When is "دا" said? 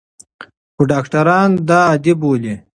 1.69-1.79